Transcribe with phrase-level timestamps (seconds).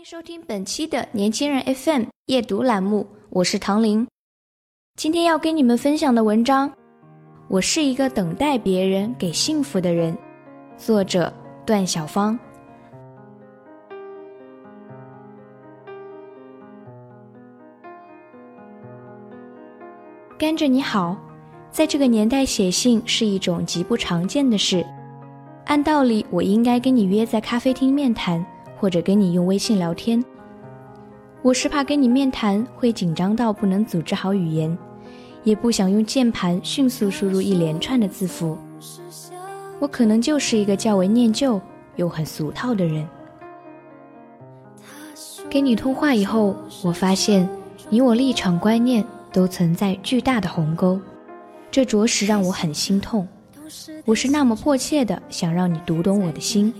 [0.00, 4.08] 欢迎收听本期的年轻人 FM 夜读栏目，我是唐玲。
[4.96, 6.72] 今天要跟你们分享的文章，
[7.48, 10.16] 我是一个等待别人给幸福的人。
[10.78, 11.30] 作者
[11.66, 12.38] 段小芳。
[20.38, 21.14] 甘蔗你好，
[21.70, 24.82] 在这个年代写信是一种极不常见的事。
[25.66, 28.42] 按道理，我应该跟你约在咖啡厅面谈。
[28.80, 30.24] 或者跟你用微信聊天，
[31.42, 34.76] 我是怕跟你面谈会紧张到不能组织好语言，
[35.44, 38.56] 也不想用键盘迅速输入一连串的字符。
[39.80, 41.60] 我可能就是一个较为念旧
[41.96, 43.06] 又很俗套的人。
[45.50, 47.46] 跟你通话以后，我发现
[47.90, 50.98] 你我立场观念都存在巨大的鸿沟，
[51.70, 53.28] 这着实让我很心痛。
[54.06, 56.72] 我是那么迫切的想让你读懂我的心。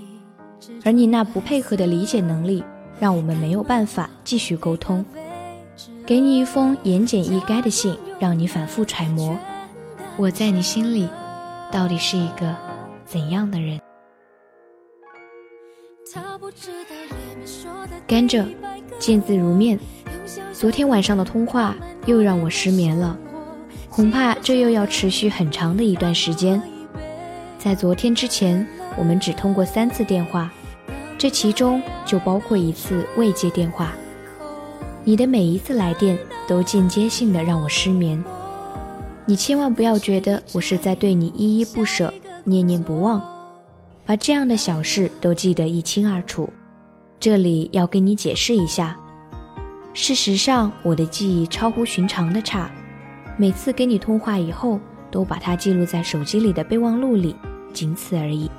[0.85, 2.63] 而你那不配合的理解能力，
[2.99, 5.05] 让我们没有办法继续沟通。
[6.05, 9.39] 给你一封言简意赅的信，让你反复揣摩，
[10.17, 11.09] 我在你心里
[11.71, 12.55] 到底是一个
[13.07, 13.81] 怎样的人？
[18.07, 18.45] 甘蔗，
[18.99, 19.79] 见字如面。
[20.53, 21.75] 昨天晚上的通话
[22.07, 23.17] 又让我失眠了，
[23.89, 26.61] 恐怕这又要持续很长的一段时间。
[27.59, 28.67] 在昨天之前。
[28.97, 30.51] 我们只通过三次电话，
[31.17, 33.93] 这其中就包括一次未接电话。
[35.05, 38.23] 你的每一次来电都间接性的让我失眠。
[39.25, 42.13] 你千万不要觉得我是在对你依依不舍、
[42.45, 43.23] 念念不忘，
[44.05, 46.51] 把这样的小事都记得一清二楚。
[47.19, 48.99] 这里要跟你解释一下，
[49.95, 52.71] 事实上我的记忆超乎寻常的差，
[53.37, 54.81] 每次跟你通话以后
[55.11, 57.37] 都把它记录在手机里的备忘录里，
[57.73, 58.51] 仅此而已。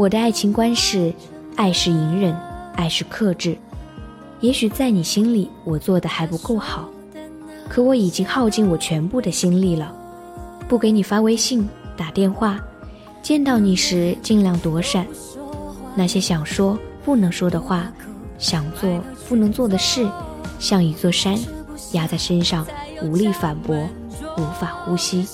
[0.00, 1.12] 我的爱情观是：
[1.56, 2.34] 爱是隐忍，
[2.74, 3.54] 爱是克制。
[4.40, 6.88] 也许在你心里，我做的还不够好，
[7.68, 9.94] 可我已经耗尽我全部的心力了。
[10.66, 11.68] 不给你发微信、
[11.98, 12.58] 打电话，
[13.20, 15.06] 见到你时尽量躲闪。
[15.94, 17.92] 那些想说不能说的话，
[18.38, 18.88] 想做
[19.28, 20.08] 不能做的事，
[20.58, 21.38] 像一座山
[21.92, 22.66] 压在身上，
[23.02, 23.76] 无力反驳，
[24.38, 25.26] 无法呼吸。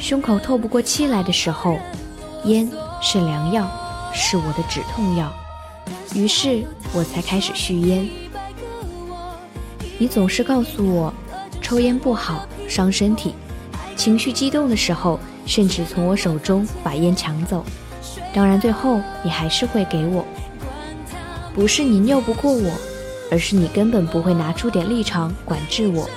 [0.00, 1.78] 胸口透不过气来的时候，
[2.46, 2.68] 烟。
[3.04, 3.68] 是良药，
[4.14, 5.30] 是我的止痛药，
[6.14, 6.64] 于是
[6.94, 8.08] 我才开始续烟。
[9.98, 11.12] 你总是告诉我，
[11.60, 13.34] 抽烟不好，伤身体。
[13.96, 17.64] 情绪激动的时候，甚至从我手中把烟抢走。
[18.32, 20.24] 当然，最后你还是会给我。
[21.52, 22.70] 不是你拗不过我，
[23.32, 26.08] 而是你根本不会拿出点立场管制我。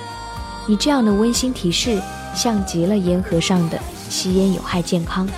[0.66, 2.00] 你这样的温馨提示，
[2.32, 5.28] 像极了烟盒上的“吸烟有害健康”。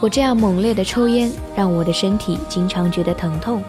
[0.00, 3.62] 我这样猛烈的抽烟，让我的身体经常觉得疼痛。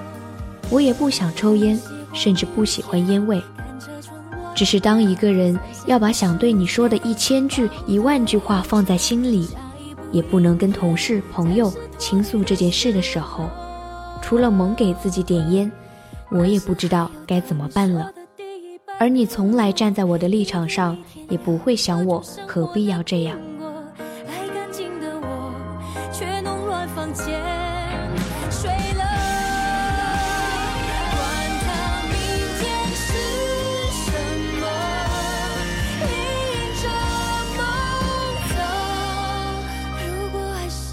[0.69, 1.77] 我也不想抽烟，
[2.13, 3.41] 甚至不喜欢烟味。
[4.55, 9.49] 只是当一个人要把想对你说的一千句、一万句话放在心里，
[10.11, 13.49] 也不能跟同事、朋友倾诉这件事的时候，
[14.21, 15.69] 除了猛给自己点烟，
[16.29, 18.09] 我也不知道该怎么办了。
[18.99, 20.97] 而你从来站在我的立场上，
[21.29, 23.37] 也不会想我何必要这样。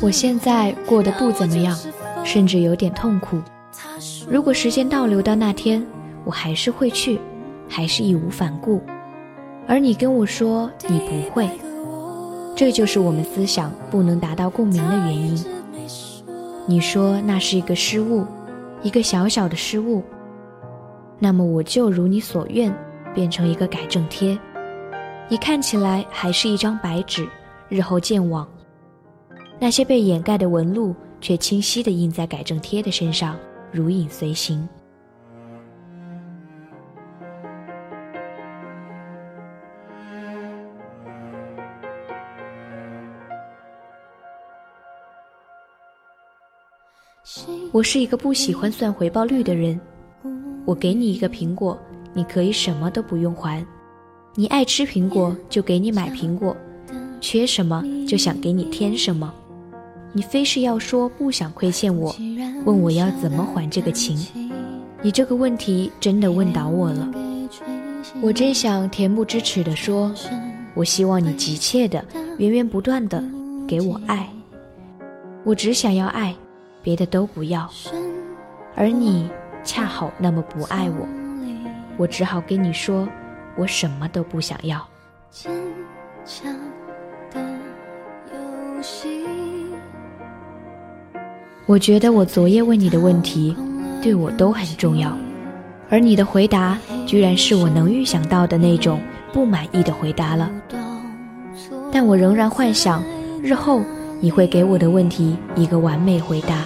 [0.08, 1.78] 我现在过得不怎么样，
[2.24, 3.38] 甚至有点痛苦。
[4.26, 5.86] 如果时间倒流到那天，
[6.24, 7.20] 我还是会去，
[7.68, 8.80] 还是义无反顾。
[9.66, 11.46] 而你跟我说你不会，
[12.56, 15.44] 这就是我们思想不能达到共鸣的原因。
[16.64, 18.24] 你说那是一个失误，
[18.82, 20.02] 一个小小的失误。
[21.18, 22.74] 那么我就如你所愿，
[23.14, 24.38] 变成一个改正贴。
[25.28, 27.28] 你看起来还是一张白纸，
[27.68, 28.48] 日后见网。
[29.60, 33.36] 那些被掩盖的纹路，却清晰地印在改正贴的身上，
[33.72, 34.66] 如影随形。
[47.72, 49.78] 我是一个不喜欢算回报率的人。
[50.64, 51.78] 我给你一个苹果，
[52.14, 53.64] 你可以什么都不用还。
[54.34, 56.56] 你爱吃苹果，就给你买苹果；
[57.20, 59.34] 缺什么，就想给你添什么。
[60.12, 62.14] 你非是要说不想亏欠我，
[62.64, 64.18] 问我要怎么还这个情？
[65.02, 67.08] 你这个问题真的问倒我了。
[68.20, 70.12] 我真想恬不知耻地说，
[70.74, 72.04] 我希望你急切的
[72.38, 73.22] 源源不断的
[73.66, 74.28] 给我爱。
[75.44, 76.34] 我只想要爱，
[76.82, 77.70] 别的都不要。
[78.74, 79.30] 而你
[79.62, 81.06] 恰好那么不爱我，
[81.96, 83.06] 我只好跟你说，
[83.56, 84.84] 我什么都不想要。
[85.30, 85.52] 坚
[86.24, 86.52] 强
[87.30, 87.40] 的
[88.32, 89.47] 游戏。
[91.68, 93.54] 我觉得我昨夜问你的问题，
[94.02, 95.14] 对我都很重要，
[95.90, 98.98] 而你的回答居然是我能预想到的那种
[99.34, 100.50] 不满意的回答了。
[101.92, 103.04] 但我仍然幻想，
[103.42, 103.82] 日后
[104.18, 106.64] 你会给我的问题一个完美回答。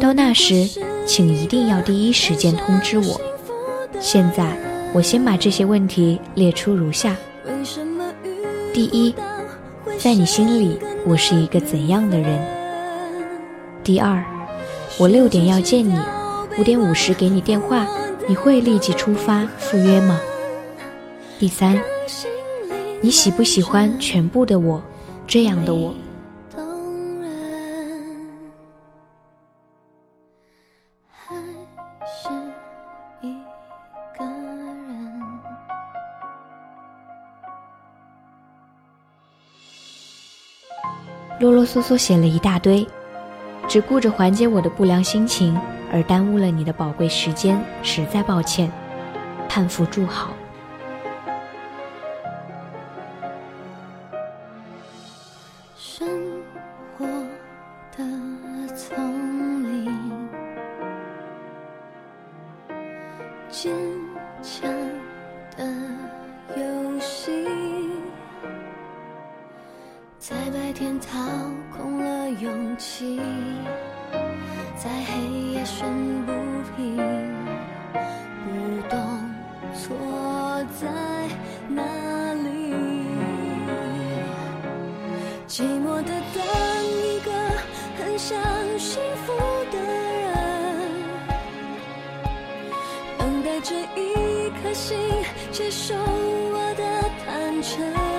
[0.00, 0.66] 到那时，
[1.04, 3.20] 请一定要第一时间通知我。
[4.00, 4.56] 现在，
[4.94, 7.14] 我先把这些问题列出如下：
[8.72, 9.14] 第一，
[9.98, 12.55] 在你心里，我是一个怎样的人？
[13.86, 14.20] 第二，
[14.98, 15.96] 我六点要见你，
[16.58, 17.86] 五点五十给你电话，
[18.26, 20.18] 你会立即出发赴约吗？
[21.38, 21.80] 第三，
[23.00, 24.82] 你喜不喜欢全部的我，
[25.24, 25.94] 这样的我？
[41.38, 42.84] 啰啰嗦嗦写了一大堆。
[43.68, 45.58] 只顾着缓解我的不良心情，
[45.92, 48.70] 而耽误了你的宝贵时间，实在抱歉。
[49.48, 50.30] 叹服祝好。
[55.76, 56.08] 生
[56.96, 57.06] 活
[57.96, 58.04] 的
[58.74, 58.96] 丛
[59.64, 59.90] 林，
[63.50, 63.72] 坚
[64.42, 64.70] 强
[65.56, 65.64] 的
[66.56, 67.46] 游戏，
[70.28, 71.16] 在白天掏
[71.76, 73.20] 空了勇气。
[74.76, 75.86] 在黑夜生
[76.26, 76.32] 不
[76.74, 76.96] 平，
[78.44, 78.50] 不
[78.88, 78.98] 懂
[79.72, 79.94] 错
[80.80, 80.88] 在
[81.68, 81.80] 哪
[82.42, 82.74] 里。
[85.46, 86.42] 寂寞的等
[86.82, 87.30] 一个
[87.96, 88.36] 很想
[88.80, 89.32] 幸福
[89.70, 90.90] 的人，
[93.16, 94.98] 等待着一颗心
[95.52, 96.82] 接受我的
[97.24, 98.15] 坦诚。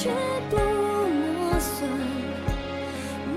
[0.00, 0.08] 却
[0.48, 1.90] 不磨损，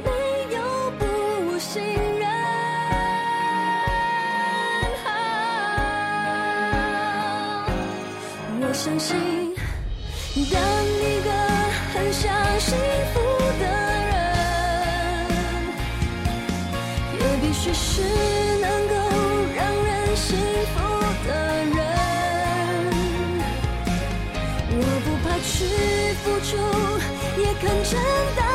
[0.03, 0.09] 没
[0.53, 0.57] 有
[0.99, 1.81] 不信
[2.19, 2.29] 任。
[8.61, 9.09] 我相信，
[10.35, 11.29] 当一个
[11.93, 12.77] 很想幸
[13.11, 13.19] 福
[13.59, 13.63] 的
[14.11, 14.13] 人，
[17.17, 18.20] 也必须是。
[27.91, 27.99] 真
[28.37, 28.50] 的。